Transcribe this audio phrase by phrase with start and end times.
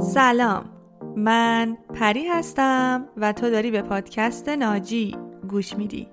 [0.00, 0.64] سلام.
[1.16, 5.16] من پری هستم و تو داری به پادکست ناجی
[5.48, 6.08] گوش میدی.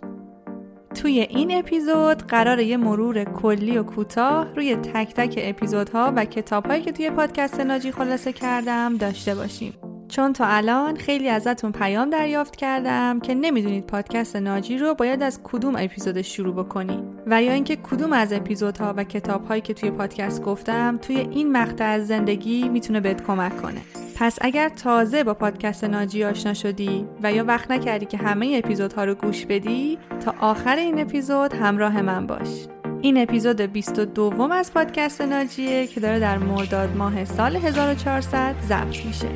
[0.95, 6.81] توی این اپیزود قرار یه مرور کلی و کوتاه روی تک تک اپیزودها و کتابهایی
[6.81, 9.73] که توی پادکست ناجی خلاصه کردم داشته باشیم.
[10.09, 15.39] چون تا الان خیلی ازتون پیام دریافت کردم که نمی‌دونید پادکست ناجی رو باید از
[15.43, 17.03] کدوم اپیزود شروع بکنی.
[17.27, 21.85] و یا اینکه کدوم از اپیزودها و کتابهایی که توی پادکست گفتم توی این مقطع
[21.85, 23.81] از زندگی می‌تونه بهت کمک کنه.
[24.15, 29.05] پس اگر تازه با پادکست ناجی آشنا شدی و یا وقت نکردی که همه اپیزودها
[29.05, 32.67] رو گوش بدی تا آخر این اپیزود همراه من باش.
[33.01, 39.27] این اپیزود 22 از پادکست ناجیه که داره در مرداد ماه سال 1400 ضبط میشه.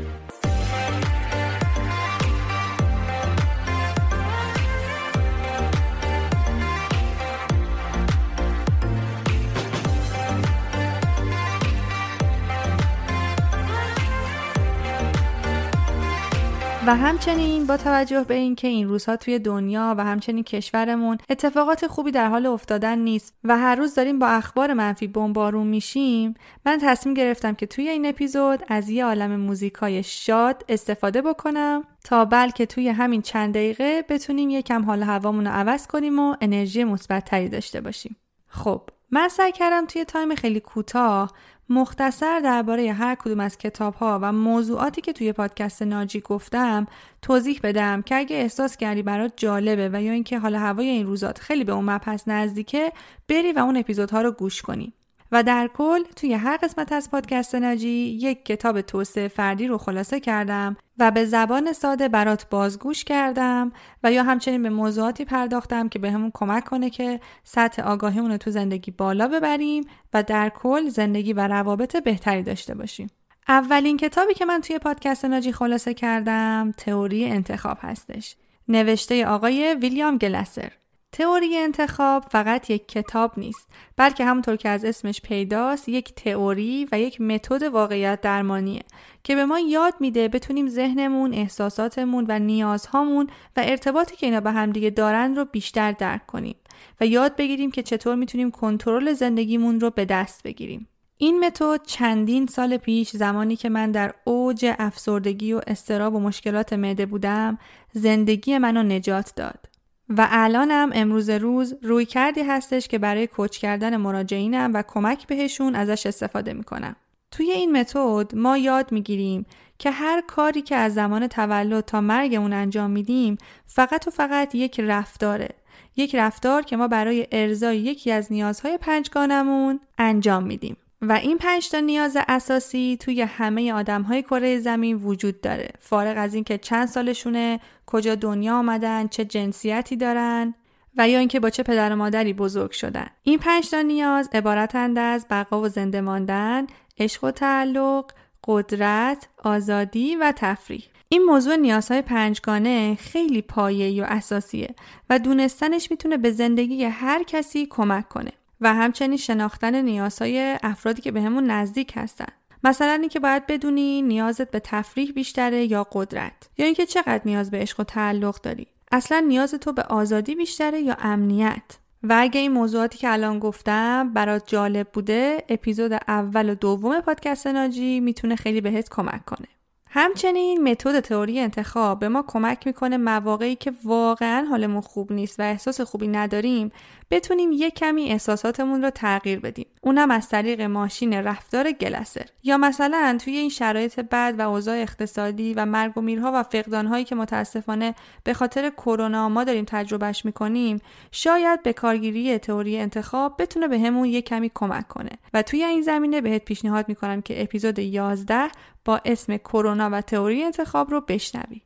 [16.88, 22.12] و همچنین با توجه به اینکه این روزها توی دنیا و همچنین کشورمون اتفاقات خوبی
[22.12, 26.34] در حال افتادن نیست و هر روز داریم با اخبار منفی بمبارون میشیم
[26.66, 32.26] من تصمیم گرفتم که توی این اپیزود از یه عالم موزیکای شاد استفاده بکنم تا
[32.26, 37.50] بلکه توی همین چند دقیقه بتونیم یکم حال هوامون رو عوض کنیم و انرژی مثبتتری
[37.50, 38.16] داشته باشیم.
[38.48, 41.32] خب من سعی کردم توی تایم خیلی کوتاه
[41.72, 46.88] مختصر درباره هر کدوم از کتاب ها و موضوعاتی که توی پادکست ناجی گفتم
[47.22, 51.40] توضیح بدم که اگه احساس کردی برات جالبه و یا اینکه حال هوای این روزات
[51.40, 52.92] خیلی به اون مبحث نزدیکه
[53.30, 54.94] بری و اون اپیزودها رو گوش کنی.
[55.32, 60.20] و در کل توی هر قسمت از پادکست ناجی یک کتاب توسعه فردی رو خلاصه
[60.20, 63.72] کردم و به زبان ساده برات بازگوش کردم
[64.04, 68.38] و یا همچنین به موضوعاتی پرداختم که بهمون به کمک کنه که سطح آگاهیمون رو
[68.38, 69.84] تو زندگی بالا ببریم
[70.14, 73.08] و در کل زندگی و روابط بهتری داشته باشیم.
[73.48, 78.36] اولین کتابی که من توی پادکست ناجی خلاصه کردم تئوری انتخاب هستش.
[78.68, 80.72] نوشته آقای ویلیام گلسر
[81.12, 83.68] تئوری انتخاب فقط یک کتاب نیست
[83.98, 88.84] بلکه همونطور که از اسمش پیداست یک تئوری و یک متد واقعیت درمانیه
[89.24, 93.28] که به ما یاد میده بتونیم ذهنمون، احساساتمون و نیازهامون
[93.58, 96.56] و ارتباطی که اینا به همدیگه دارن رو بیشتر درک کنیم
[97.02, 100.88] و یاد بگیریم که چطور می‌تونیم کنترل زندگیمون رو به دست بگیریم.
[101.18, 106.74] این متد چندین سال پیش زمانی که من در اوج افسردگی و استراب و مشکلات
[106.74, 107.58] معده بودم
[107.92, 109.71] زندگی منو نجات داد.
[110.18, 115.76] و الانم امروز روز روی کردی هستش که برای کوچ کردن مراجعینم و کمک بهشون
[115.76, 116.96] ازش استفاده می‌کنم.
[117.32, 119.46] توی این متد ما یاد می‌گیریم
[119.80, 124.80] که هر کاری که از زمان تولد تا مرگمون انجام میدیم فقط و فقط یک
[124.80, 125.50] رفتاره.
[125.96, 130.78] یک رفتار که ما برای ارزای یکی از نیازهای پنجگانمون انجام میدیم.
[131.02, 135.70] و این پنج تا نیاز اساسی توی همه آدم های کره زمین وجود داره.
[135.80, 140.54] فارغ از اینکه چند سالشونه کجا دنیا آمدن چه جنسیتی دارن
[140.98, 143.08] و یا اینکه با چه پدر و مادری بزرگ شدن.
[143.24, 146.68] این پنج تا نیاز عبارتند از بقا و زنده ماندن
[146.98, 148.12] عشق و تعلق
[148.48, 150.84] قدرت آزادی و تفریح.
[151.10, 154.76] این موضوع نیازهای پنجگانه خیلی پایه‌ای و اساسیه
[155.10, 158.32] و دونستنش می‌تونه به زندگی هر کسی کمک کنه.
[158.62, 162.28] و همچنین شناختن نیازهای افرادی که بهمون به نزدیک هستن.
[162.64, 167.58] مثلا اینکه باید بدونی نیازت به تفریح بیشتره یا قدرت یا اینکه چقدر نیاز به
[167.58, 168.68] عشق و تعلق داری.
[168.92, 171.78] اصلا نیاز تو به آزادی بیشتره یا امنیت.
[172.04, 177.48] و اگه این موضوعاتی که الان گفتم برات جالب بوده اپیزود اول و دوم پادکست
[177.48, 179.48] ناجی می‌تونه خیلی بهت کمک کنه.
[179.94, 185.44] همچنین متد تئوری انتخاب به ما کمک می‌کنه مواقعی که واقعا حالمون خوب نیست و
[185.44, 186.72] احساس خوبی نداریم
[187.12, 189.66] بتونیم یک کمی احساساتمون رو تغییر بدیم.
[189.82, 195.54] اونم از طریق ماشین رفتار گلسر یا مثلا توی این شرایط بد و اوضاع اقتصادی
[195.54, 200.82] و مرگ و میرها و فقدانهایی که متاسفانه به خاطر کرونا ما داریم تجربهش می‌کنیم
[201.12, 205.12] شاید به کارگیری تئوری انتخاب بتونه بهمون به یک کمی کمک کنه.
[205.34, 208.48] و توی این زمینه بهت پیشنهاد می‌کنم که اپیزود 11
[208.86, 211.62] با اسم کرونا و تئوری انتخاب رو بشنوی.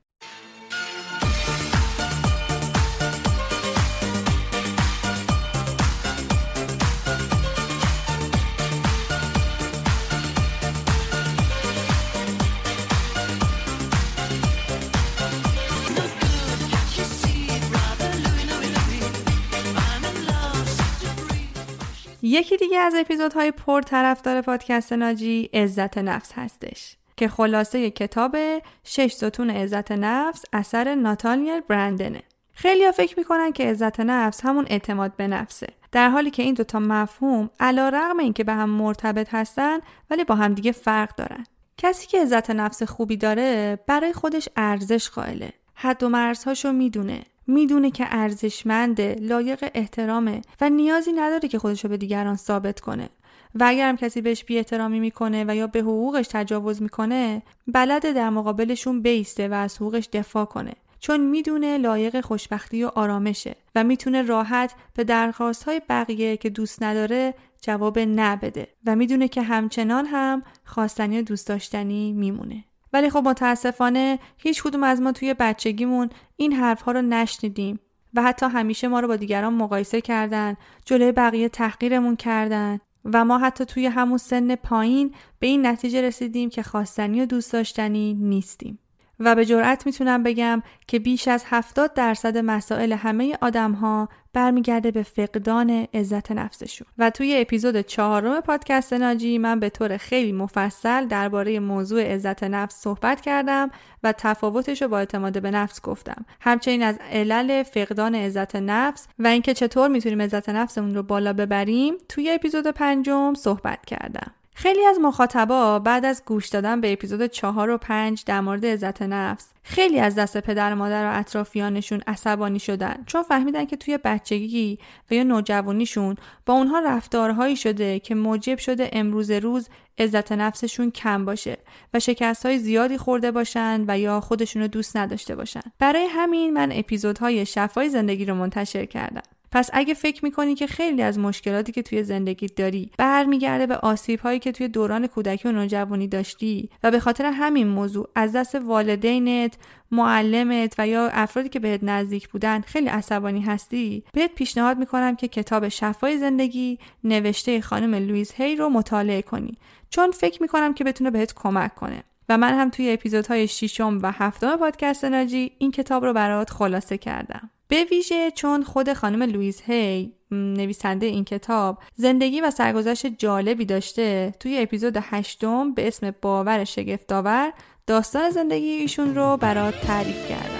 [22.35, 26.95] یکی دیگه از اپیزودهای پر طرفدار پادکست ناجی عزت نفس هستش.
[27.17, 28.37] که خلاصه کتاب
[28.83, 32.21] شش ستون عزت نفس اثر ناتانیل برندنه.
[32.53, 35.67] خیلی ها فکر می‌کنن که عزت نفس همون اعتماد به نفسه.
[35.91, 39.79] در حالی که این دوتا مفهوم علا رغم این که به هم مرتبط هستن
[40.09, 41.43] ولی با هم دیگه فرق دارن.
[41.77, 45.53] کسی که عزت نفس خوبی داره برای خودش ارزش قائله.
[45.73, 47.21] حد و مرزهاشو می‌دونه.
[47.47, 53.09] می‌دونه که ارزشمنده لایق احترامه و نیازی نداره که خودشو به دیگران ثابت کنه.
[53.55, 58.13] و اگر هم کسی بهش بی احترامی می‌کنه و یا به حقوقش تجاوز می‌کنه بلده
[58.13, 60.73] در مقابلشون بیسته و از حقوقش دفاع کنه.
[60.99, 66.83] چون می‌دونه لایق خوشبختی و آرامشه و می‌تونه راحت به درخواست های بقیه که دوست
[66.83, 72.63] نداره جواب نه بده و می‌دونه که همچنان هم خواستنی و دوست داشتنی میمونه.
[72.93, 77.79] ولی خب متاسفانه هیچ کدوم از ما توی بچگیمون این حرفها رو نشنیدیم
[78.13, 80.55] و حتی همیشه ما رو با دیگران مقایسه کردن
[80.85, 82.79] جلوی بقیه تحقیرمون کردن
[83.13, 87.53] و ما حتی توی همون سن پایین به این نتیجه رسیدیم که خواستنی و دوست
[87.53, 88.79] داشتنی نیستیم.
[89.19, 94.91] و به جرأت می‌تونم بگم که بیش از 70 درصد مسائل همه آدم ها برمیگرده
[94.91, 96.87] به فقدان عزت نفسشون.
[96.97, 102.81] و توی اپیزود چهارم پادکست ناجی من به طور خیلی مفصل درباره موضوع عزت نفس
[102.81, 103.69] صحبت کردم
[104.03, 106.25] و تفاوتش رو با اعتماد به نفس گفتم.
[106.41, 111.93] همچنین از علل فقدان عزت نفس و اینکه چطور می‌تونیم عزت نفسمون رو بالا ببریم
[112.09, 114.31] توی اپیزود پنجم صحبت کردم.
[114.57, 119.01] خیلی از مخاطبا بعد از گوش دادن به اپیزود چهار و پنج در مورد عزت
[119.01, 123.97] نفس خیلی از دست پدر و مادر و اطرافیانشون عصبانی شدن چون فهمیدن که توی
[123.97, 124.79] بچگی
[125.11, 126.15] و یا نوجوانیشون
[126.45, 131.57] با اونها رفتارهایی شده که موجب شده امروز روز عزت نفسشون کم باشه
[131.93, 135.61] و شکست های زیادی خورده باشن و یا خودشون رو دوست نداشته باشن.
[135.79, 139.34] برای همین من اپیزودهای شفای زندگی رو منتشر کردم.
[139.55, 144.19] پس اگه فکر می‌کنی که خیلی از مشکلاتی که توی زندگی داری برمیگرده به آسیب
[144.19, 148.55] هایی که توی دوران کودکی و نوجوانی داشتی و به خاطر همین موضوع از دست
[148.55, 149.57] والدینت
[149.91, 155.27] معلمت و یا افرادی که بهت نزدیک بودن خیلی عصبانی هستی بهت پیشنهاد می‌کنم که
[155.27, 159.57] کتاب شفای زندگی نوشته خانم لویز هی رو مطالعه کنی.
[159.89, 162.03] چون فکر می‌کنم که بتونه بهت کمک کنه.
[162.29, 166.97] و من هم توی اپیزودهای ششم و هفتم پادکست ناجی این کتاب رو برات خلاصه
[166.97, 167.49] کردم.
[167.67, 174.33] به ویژه چون خود خانم لویز هی نویسنده این کتاب زندگی و سرگذشت جالبی داشته
[174.39, 177.53] توی اپیزود هشتم به اسم باور شگفتآور
[177.87, 180.54] داستان زندگی ایشون رو برات تعریف کردم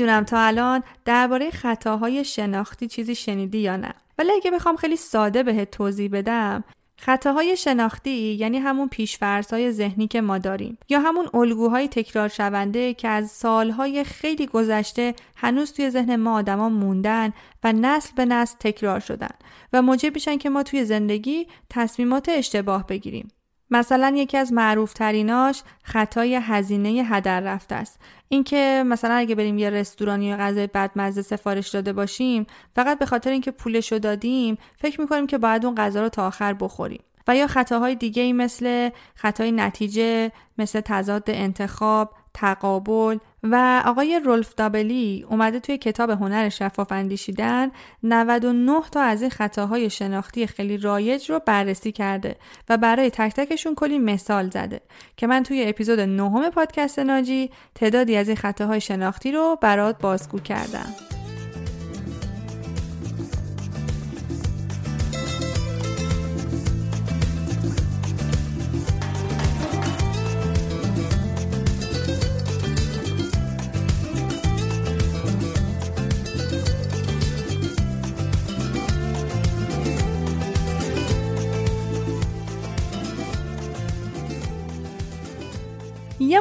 [0.00, 3.94] نمی‌دونم تا الان درباره خطاهای شناختی چیزی شنیدی یا نه.
[4.18, 6.64] ولی اگه بخوام خیلی ساده بهت توضیح بدم
[6.98, 13.08] خطاهای شناختی یعنی همون پیشفرزهای ذهنی که ما داریم یا همون الگوهای تکرار شونده که
[13.08, 17.32] از سالهای خیلی گذشته هنوز توی ذهن ما آدما موندن
[17.64, 19.34] و نسل به نسل تکرار شدن
[19.72, 23.28] و موجب میشن که ما توی زندگی تصمیمات اشتباه بگیریم.
[23.70, 28.00] مثلا یکی از معروف تریناش خطای هزینه هدر رفته است.
[28.28, 32.46] اینکه مثلا اگه بریم یه رستوران یا غذای بدمزه سفارش داده باشیم
[32.76, 36.52] فقط به خاطر اینکه پولشو دادیم فکر می‌کنیم که باید اون غذا رو تا آخر
[36.52, 37.02] بخوریم.
[37.28, 44.54] و یا خطاهای دیگه ای مثل خطای نتیجه مثل تضاد انتخاب تقابل و آقای رولف
[44.54, 47.70] دابلی اومده توی کتاب هنر شفاف اندیشیدن
[48.02, 52.36] 99 تا از این خطاهای شناختی خیلی رایج رو بررسی کرده
[52.68, 54.80] و برای تک تکشون کلی مثال زده
[55.16, 60.38] که من توی اپیزود نهم پادکست ناجی تعدادی از این خطاهای شناختی رو برات بازگو
[60.38, 61.19] کردم.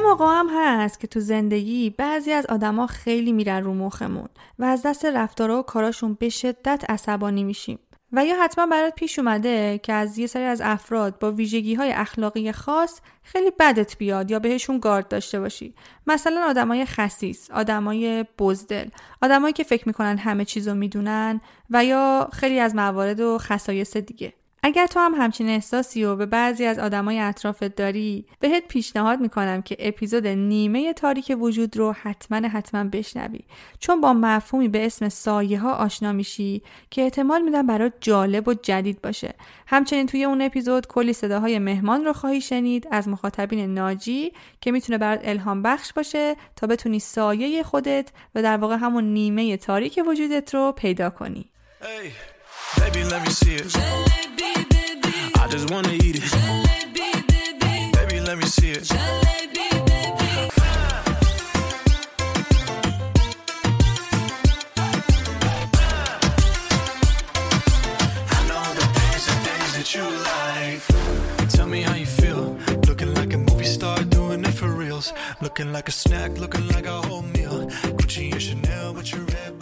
[0.10, 4.82] موقع هم هست که تو زندگی بعضی از آدما خیلی میرن رو مخمون و از
[4.82, 7.80] دست رفتارها و کاراشون به شدت عصبانی میشیم.
[8.14, 11.92] و یا حتما برات پیش اومده که از یه سری از افراد با ویژگی های
[11.92, 15.74] اخلاقی خاص خیلی بدت بیاد یا بهشون گارد داشته باشی.
[16.08, 18.90] مثلا آدمای خسیس آدمای بزدل
[19.22, 24.34] آدمایی که فکر می‌کنن همه چیزو می‌دونن و یا خیلی از موارد و خصایص دیگه.
[24.64, 29.62] اگر تو هم همچین احساسی و به بعضی از آدمای اطرافت داری بهت پیشنهاد می‌کنم
[29.62, 33.40] که اپیزود نیمه تاریک وجود رو حتما حتما بشنوی.
[33.80, 38.54] چون با مفهومی به اسم سایه ها آشنا میشی که احتمال میدم برات جالب و
[38.54, 39.34] جدید باشه.
[39.68, 44.98] همچنین توی اون اپیزود کلی صداهای مهمان رو خواهی شنید از مخاطبین ناجی که می‌تونه
[44.98, 50.56] برات الهام بخش باشه تا بتونی سایه خودت و در واقع همون نیمه تاریک وجودت
[50.56, 51.46] رو پیدا کنی.
[52.78, 53.76] Baby, let me see it.
[55.42, 56.32] I just wanna eat it.
[56.94, 58.84] Baby, Baby, let me see it.
[58.84, 60.50] Jalebi, baby.
[68.36, 71.50] I know the things, the things that you like.
[71.50, 72.58] Tell me how you feel.
[72.88, 75.14] Looking like a movie star, doing it for reals.
[75.42, 77.68] Looking like a snack, looking like a whole meal.
[77.98, 79.59] Gucci and Chanel with your red.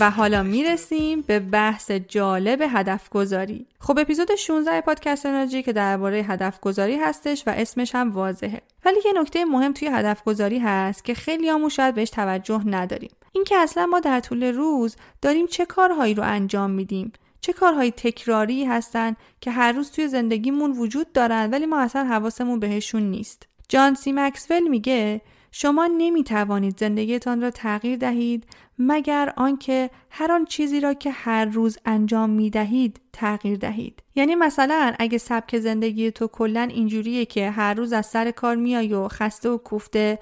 [0.00, 3.66] و حالا می‌رسیم به بحث جالب هدف گذاری.
[3.80, 8.62] خب اپیزود 16 پادکست انرژی که درباره هدف گذاری هستش و اسمش هم واضحه.
[8.84, 13.10] ولی یه نکته مهم توی هدف گذاری هست که خیلی همون شاید بهش توجه نداریم.
[13.32, 18.64] اینکه اصلا ما در طول روز داریم چه کارهایی رو انجام میدیم چه کارهای تکراری
[18.64, 23.46] هستن که هر روز توی زندگیمون وجود دارن ولی ما اصلا حواسمون بهشون نیست.
[23.68, 25.20] جان سی مکسول میگه
[25.58, 28.44] شما نمی توانید زندگیتان را تغییر دهید
[28.78, 34.02] مگر آنکه هر آن چیزی را که هر روز انجام می دهید تغییر دهید.
[34.14, 38.94] یعنی مثلا اگه سبک زندگی تو کلا اینجوریه که هر روز از سر کار میای
[38.94, 40.18] و خسته و کوفته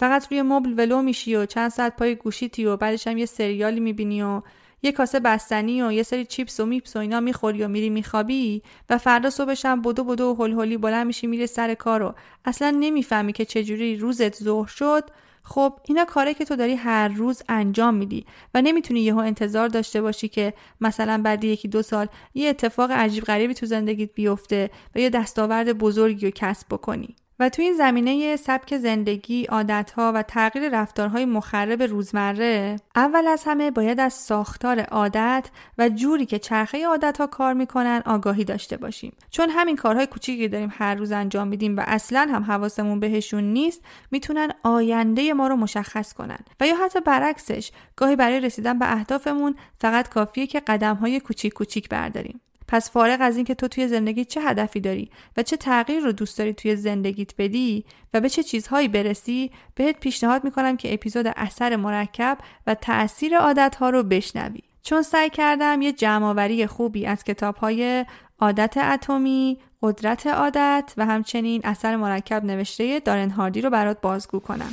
[0.00, 3.80] فقط روی مبل ولو میشی و چند ساعت پای گوشیتی و بعدش هم یه سریالی
[3.80, 4.42] می‌بینی و
[4.82, 8.62] یه کاسه بستنی و یه سری چیپس و میپس و اینا می‌خوری و میری میخوابی
[8.90, 12.14] و فردا صبحش هم بدو بدو و هل هلی بلند میشی میره سر کار و
[12.44, 15.10] اصلا نمی‌فهمی که چجوری روزت ظهر شد.
[15.42, 20.02] خب اینا کاره که تو داری هر روز انجام میدی و نمی‌تونی یهو انتظار داشته
[20.02, 24.98] باشی که مثلا بعد یکی دو سال یه اتفاق عجیب غریبی تو زندگیت بیفته و
[24.98, 27.16] یه دستاورد بزرگی رو کسب بکنی.
[27.40, 33.70] و تو این زمینه سبک زندگی، عادتها و تغییر رفتارهای مخرب روزمره اول از همه
[33.70, 39.12] باید از ساختار عادت و جوری که چرخه عادتها کار می‌کنن آگاهی داشته باشیم.
[39.30, 43.84] چون همین کارهای کوچیکی داریم هر روز انجام میدیم و اصلا هم حواسمون بهشون نیست
[44.10, 46.38] می‌تونن آینده ما رو مشخص کنن.
[46.60, 51.88] و یا حتی برعکسش گاهی برای رسیدن به اهدافمون فقط کافیه که قدمهای کوچیک کوچیک
[51.88, 52.40] برداریم.
[52.68, 56.38] پس فارغ از اینکه تو توی زندگی چه هدفی داری و چه تغییر رو دوست
[56.38, 57.84] داری توی زندگیت بدی
[58.14, 63.90] و به چه چیزهایی برسی بهت پیشنهاد می‌کنم که اپیزود اثر مرکب و تاثیر عادتها
[63.90, 68.04] رو بشنوی چون سعی کردم یه جمعآوری خوبی از کتابهای
[68.40, 74.72] عادت اتمی، قدرت عادت و همچنین اثر مرکب نوشته دارن هاردی رو برات بازگو کنم.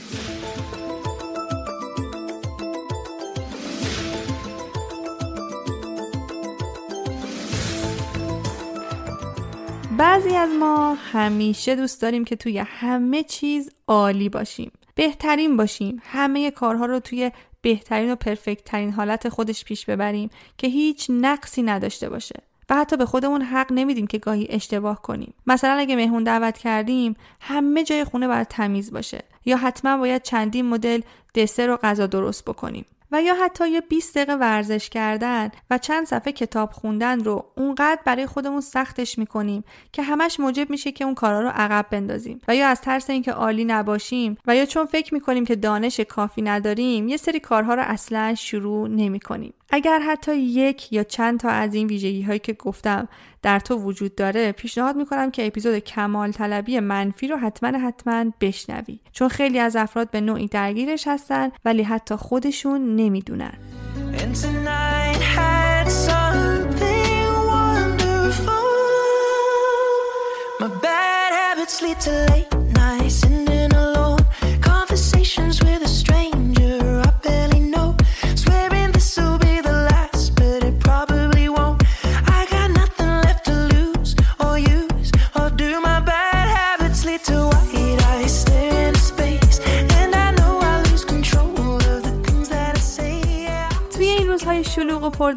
[9.97, 16.51] بعضی از ما همیشه دوست داریم که توی همه چیز عالی باشیم بهترین باشیم همه
[16.51, 22.09] کارها رو توی بهترین و پرفکت ترین حالت خودش پیش ببریم که هیچ نقصی نداشته
[22.09, 22.35] باشه
[22.69, 25.33] و حتی به خودمون حق نمیدیم که گاهی اشتباه کنیم.
[25.47, 30.65] مثلا اگه مهمون دعوت کردیم همه جای خونه باید تمیز باشه یا حتما باید چندین
[30.65, 31.01] مدل
[31.35, 32.85] دسر و غذا درست بکنیم.
[33.11, 38.01] و یا حتی یه 20 دقیقه ورزش کردن و چند صفحه کتاب خوندن رو اونقدر
[38.05, 42.41] برای خودمون سختش می‌کنیم که همش موجب میشه که اون کارا رو عقب بندازیم.
[42.47, 46.41] و یا از ترس اینکه عالی نباشیم و یا چون فکر می‌کنیم که دانش کافی
[46.41, 49.53] نداریم یه سری کارها رو اصلا شروع نمی‌کنیم.
[49.75, 53.07] اگر حتی یک یا چند تا از این ویژگی هایی که گفتم
[53.41, 58.99] در تو وجود داره پیشنهاد می‌کنم که اپیزود کمال طلبی منفی رو حتما حتما بشنوی.
[59.11, 63.53] چون خیلی از افراد به نوعی درگیرش هستن ولی حتی خودشون نمی‌دونن.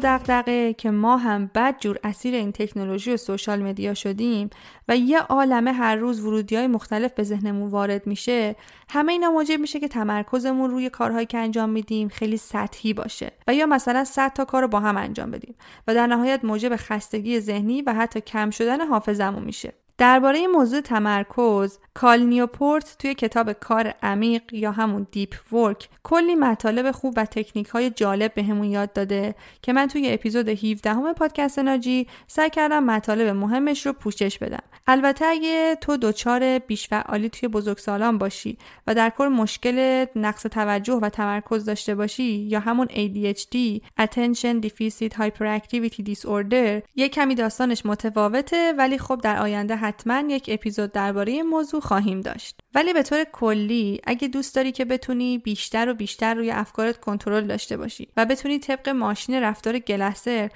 [0.03, 4.49] دغدغه که ما هم بد جور اسیر این تکنولوژی و social media شدیم
[4.87, 8.55] و یه عالمه هر روز ورودی های مختلف به ذهنمون وارد میشه
[8.89, 13.53] همه اینا موجب میشه که تمرکزمون روی کارهایی که انجام میدیم خیلی سطحی باشه و
[13.53, 15.55] یا مثلا 100 تا کار رو با هم انجام بدیم
[15.87, 19.73] و در نهایت موجب خستگی ذهنی و حتی کم شدن حافظمون میشه.
[19.99, 26.91] درباره موضوع تمرکز کال نیوپورت توی کتاب کار عمیق یا همون deep work کلی مطالب
[26.91, 31.13] خوب و تکنیک های جالب بهمون به یاد داده که من توی اپیزود 17 همه
[31.13, 34.63] پادکست ناجی سعی کردم مطالب مهمش رو پوشش بدم.
[34.91, 41.09] البته اگه تو دچار بیشفعالی توی بزرگسالان باشی و در کل مشکل نقص توجه و
[41.09, 48.97] تمرکز داشته باشی یا همون ADHD Attention Deficit Hyperactivity Disorder یه کمی داستانش متفاوته ولی
[48.97, 52.59] خب در آینده حتما یک اپیزود درباره این موضوع خواهیم داشت.
[52.75, 57.47] ولی به طور کلی اگه دوست داری که بتونی بیشتر و بیشتر روی افکارت کنترل
[57.47, 60.49] داشته باشی و بتونی طبق ماشین رفتار گلسر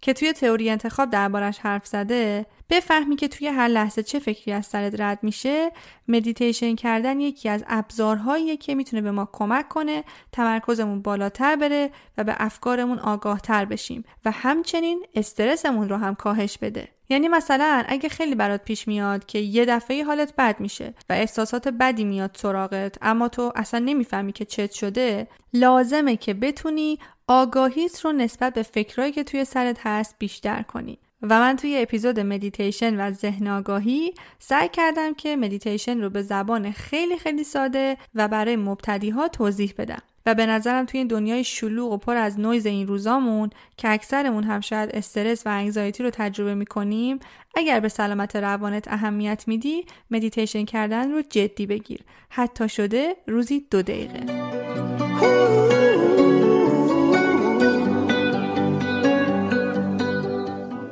[0.00, 4.66] که توی تئوری انتخاب دربارش حرف زده بفهمی که توی هر لحظه چه فکری از
[4.66, 5.70] سرت رد میشه
[6.08, 12.24] مدیتیشن کردن یکی از ابزارهاییه که می‌تونه به ما کمک کنه تمرکزمون بالاتر بره و
[12.24, 16.88] به افکارمون آگاهتر بشیم و همچنین استرسمون رو هم کاهش بده.
[17.08, 21.68] یعنی مثلا اگه خیلی برات پیش میاد که یه دفعه حالت بد میشه و احساسات
[21.68, 26.98] بدی میاد سراغت اما تو اصلا نمی‌فهمی که چت شده لازمه که بتونی
[27.32, 30.98] آگاهیت رو نسبت به فکرهایی که توی سرت هست بیشتر کنی.
[31.22, 36.72] و من توی اپیزود مدیتیشن و ذهن آگاهی سعی کردم که مدیتیشن رو به زبان
[36.72, 40.02] خیلی خیلی ساده و برای مبتدی ها توضیح بدم.
[40.26, 44.44] و به نظرم توی این دنیای شلوغ و پر از نویز این روزامون که اکثرمون
[44.44, 47.18] هم شاید استرس و anxiety رو تجربه می‌کنیم
[47.54, 52.00] اگر به سلامت روانت اهمیت میدی مدیتیشن کردن رو جدی بگیر.
[52.28, 54.59] حتی شده روزی دو دقیقه.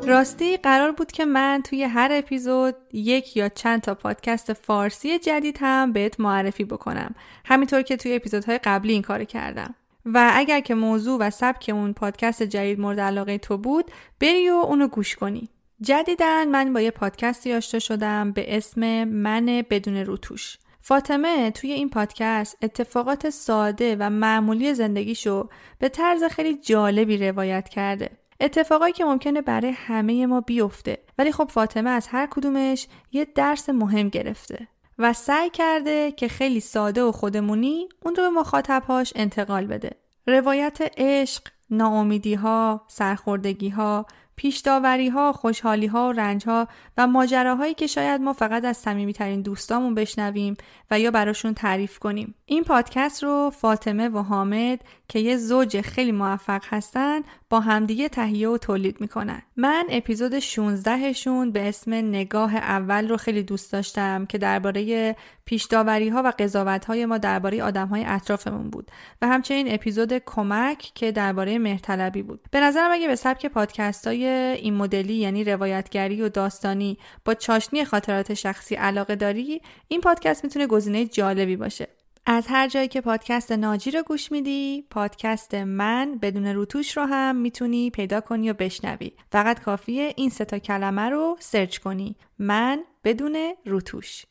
[0.09, 5.59] راستی قرار بود که من توی هر اپیزود یک یا چند تا پادکست فارسی جدید
[5.61, 7.15] هم بهت معرفی بکنم.
[7.45, 9.75] همینطور که توی اپیزودهای قبلی این کار کردم.
[10.05, 14.55] و اگر که موضوع و سبک اون پادکست جدید مورد علاقه تو بود بری و
[14.55, 15.49] اونو گوش کنی.
[15.81, 20.59] جدیدن من با یه پادکستی آشنا شدم به اسم من بدون روتوش.
[20.81, 25.49] فاطمه توی این پادکست اتفاقات ساده و معمولی زندگیشو
[25.79, 28.11] به طرز خیلی جالبی روایت کرده.
[28.41, 33.69] اتفاقایی که ممکنه برای همه ما بیفته ولی خب فاطمه از هر کدومش یه درس
[33.69, 34.69] مهم گرفته
[34.99, 39.91] و سعی کرده که خیلی ساده و خودمونی اون رو به مخاطبهاش انتقال بده
[40.27, 47.75] روایت عشق، ناامیدی ها، سرخوردگی ها، پیشداوری ها، خوشحالی ها و رنج ها و ماجراهایی
[47.75, 50.57] که شاید ما فقط از صمیمیترین دوستامون بشنویم
[50.91, 52.35] و یا براشون تعریف کنیم.
[52.47, 58.49] این پادکست رو فاطمه و حامد که یه زوج خیلی موفق هستن با همدیگه تهیه
[58.49, 59.43] و تولید می‌کنن.
[59.57, 66.09] من اپیزود 16 شون به اسم نگاه اول رو خیلی دوست داشتم که درباره پیشداوری
[66.09, 68.91] ها و قضاوت های ما درباره آدم های اطرافمون بود
[69.23, 72.41] و همچنین اپیزود کمک که درباره مهرطلبی بود.
[72.51, 77.85] به نظرم اگه به سبک پادکست های این مدلی یعنی روایتگری و داستانی با چاشنی
[77.85, 81.89] خاطرات شخصی علاقه داری این پادکست می‌تونه گزینه جالبی باشه
[82.31, 87.37] از هر جایی که پادکست ناجی رو گوش میدی پادکست من بدون روتوش رو هم
[87.37, 89.13] می‌تونی پیدا کنی و بشنوی.
[89.33, 92.17] فقط کافیه این سه تا کلمه رو search کنی.
[92.39, 94.25] من بدون روتوش.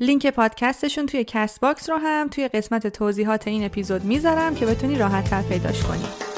[0.00, 4.98] لینک پادکستشون توی کست باکس رو هم توی قسمت توضیحات این اپیزود می‌ذارم که بتونی
[4.98, 6.31] راحت تر پیداش کنی.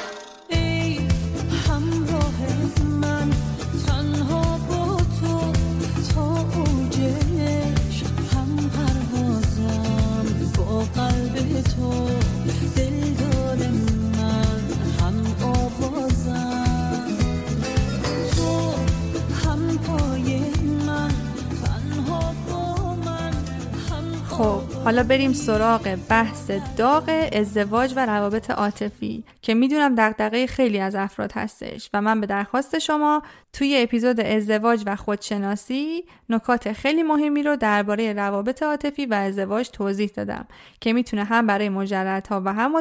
[24.95, 31.33] حالا بریم سراغ بحث داغ ازدواج و روابط عاطفی که می‌دونم دغدغه خیلی از افراد
[31.33, 37.57] هستش و من به درخواست شما توی اپیزود ازدواج و خودشناسی نکات خیلی مهمی رو
[37.57, 40.47] درباره روابط عاطفی و ازدواج توضیح دادم
[40.81, 42.73] که می‌تونه هم برای مجردها و هم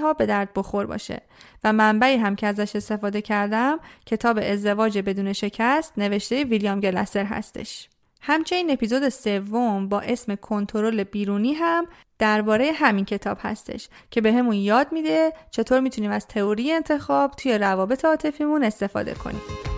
[0.00, 1.22] ها به درد بخور باشه
[1.64, 7.88] و منبعی هم که ازش استفاده کردم کتاب ازدواج بدون شکست نوشته ویلیام گلسر هستش.
[8.26, 11.86] همچنین اپیزود سوم با اسم کنترل بیرونی هم
[12.18, 17.58] درباره همین کتاب هستش که به همون یاد میده چطور می‌تونیم از تئوری انتخاب توی
[17.58, 19.73] روابط عاطفیمون استفاده کنیم.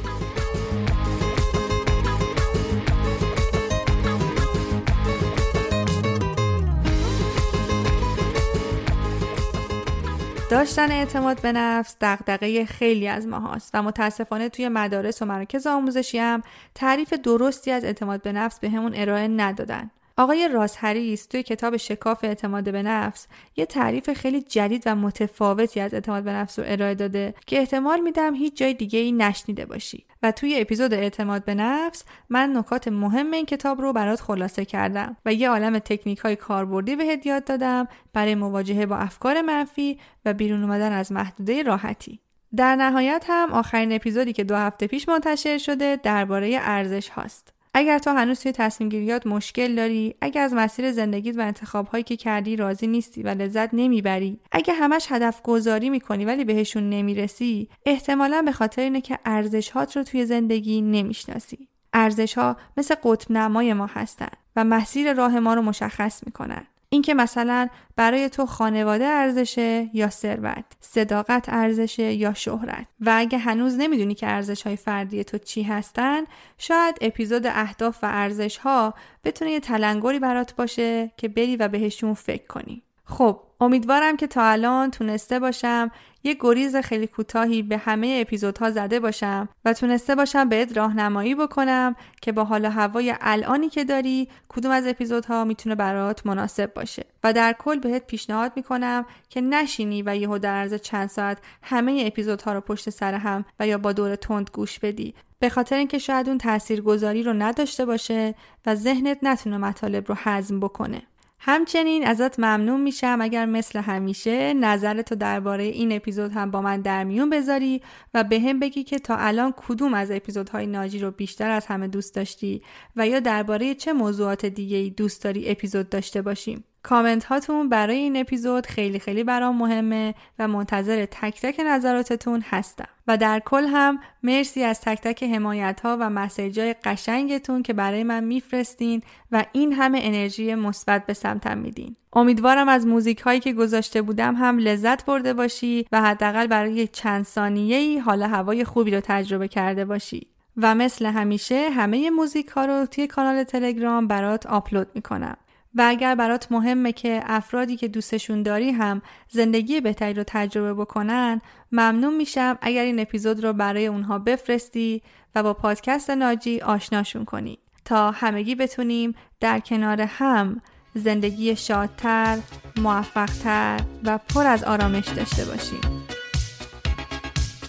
[10.50, 16.18] داشتن اعتماد به نفس دغدغه خیلی از ماهاست و متاسفانه توی مدارس و مراکز آموزشی
[16.18, 16.42] هم
[16.74, 19.90] تعریف درستی از اعتماد به نفس به همون ارائه ندادن.
[20.18, 23.26] آقای راس هریس توی کتاب شکاف اعتماد به نفس
[23.56, 28.00] یه تعریف خیلی جدید و متفاوتی از اعتماد به نفس رو ارائه داده که احتمال
[28.00, 30.06] میدم هیچ جای دیگه ای نشنیده باشی.
[30.22, 35.16] و توی اپیزود اعتماد به نفس من نکات مهم این کتاب رو برات خلاصه کردم
[35.26, 40.34] و یه عالم تکنیک های کاربردی به یاد دادم برای مواجهه با افکار منفی و
[40.34, 42.20] بیرون اومدن از محدوده راحتی.
[42.56, 47.55] در نهایت هم آخرین اپیزودی که دو هفته پیش منتشر شده درباره ارزش هاست.
[47.78, 52.04] اگر تو هنوز توی تصمیم گیریات مشکل داری اگر از مسیر زندگیت و انتخاب هایی
[52.04, 57.68] که کردی راضی نیستی و لذت نمی‌بری اگر همش هدف گذاری می‌کنی ولی بهشون نمی‌رسی
[57.86, 61.68] احتمالا به خاطر اینه که ارزش هات رو توی زندگی نمی‌شناسی.
[61.92, 66.66] ارزش ها مثل قطب نمای ما هستن و مسیر راه ما رو مشخص می‌کنن.
[66.88, 72.86] اینکه مثلا برای تو خانواده ارزشه یا ثروت صداقت ارزشه یا شهرت.
[73.00, 76.22] و اگه هنوز نمی‌دونی که ارزش های فردی تو چی هستن
[76.58, 78.94] شاید اپیزود اهداف و ارزش ها
[79.24, 82.82] بتونه یه تلنگری برات باشه که بری و بهشون فکر کنی.
[83.04, 85.90] خب امیدوارم که تا الان تونسته باشم
[86.26, 91.96] یه گریز خیلی کوتاهی به همه اپیزودها زده باشم و تونسته باشم بهت راهنمایی بکنم
[92.22, 97.04] که با حال هوای الانی که داری کدوم از اپیزودها می‌تونه برات مناسب باشه.
[97.24, 102.02] و در کل بهت پیشنهاد می‌کنم که نشینی و یهو در عرض چند ساعت همه
[102.06, 105.14] اپیزودها رو پشت سر هم و یا با دور تند گوش بدی.
[105.38, 108.34] به خاطر اینکه شاید اون تاثیرگذاری رو نداشته باشه
[108.66, 111.02] و ذهنت نتونه مطالب رو هضم بکنه.
[111.48, 117.04] همچنین ازت ممنون میشم اگر مثل همیشه نظرتو درباره این اپیزود هم با من در
[117.04, 117.82] میون بذاری
[118.14, 121.88] و به هم بگی که تا الان کدوم از اپیزودهای ناجی رو بیشتر از همه
[121.88, 122.62] دوست داشتی
[122.96, 126.64] و یا درباره چه موضوعات دیگه دوست داری اپیزود داشته باشیم.
[126.86, 132.88] کامنت هاتون برای این اپیزود خیلی خیلی برام مهمه و منتظر تک تک نظراتتون هستم.
[133.06, 137.72] و در کل هم مرسی از تک تک حمایت ها و مسیج های قشنگتون که
[137.72, 141.96] برای من میفرستین و این همه انرژی مثبت به سمتم میدین.
[142.12, 147.24] امیدوارم از موزیک هایی که گذاشته بودم هم لذت برده باشی و حداقل برای چند
[147.24, 150.26] ثانیه ای حال هوای خوبی رو تجربه کرده باشی.
[150.56, 155.36] و مثل همیشه همه موزیک ها رو توی کانال تلگرام برات آپلود می‌کنم.
[155.76, 161.40] و اگر برات مهمه که افرادی که دوستشون داری هم زندگی بهتری رو تجربه بکنن
[161.72, 165.02] ممنون میشم اگر این اپیزود رو برای اونها بفرستی
[165.34, 170.60] و با پادکست ناجی آشناشون کنی تا همگی بتونیم در کنار هم
[170.94, 172.38] زندگی شادتر،
[172.76, 175.80] موفقتر و پر از آرامش داشته باشیم.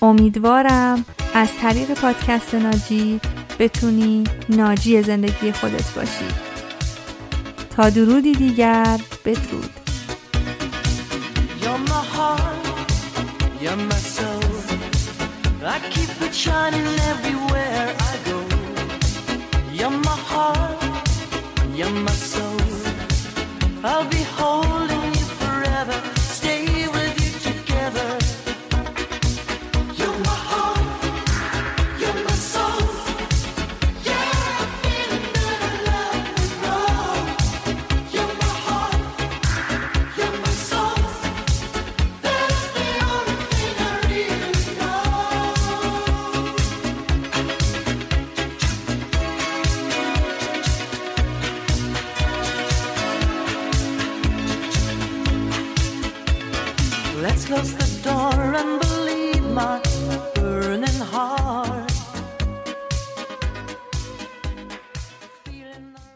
[0.01, 3.19] امیدوارم از طریق پادکست ناجی
[3.59, 6.46] بتونی ناجی زندگی خودت باشی.
[7.77, 9.69] تا درودی دیگر بدرود
[11.61, 12.65] You're my heart,
[13.63, 14.53] you're my soul
[15.75, 18.39] I keep it shining everywhere I go
[19.79, 20.81] You're my heart,
[21.79, 22.61] you're my soul
[23.89, 24.23] I'll be